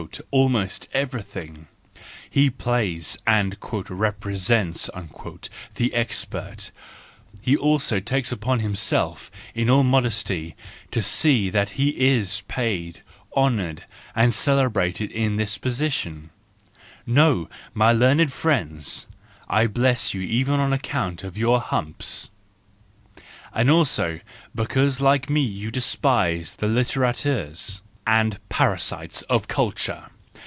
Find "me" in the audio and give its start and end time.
25.29-25.41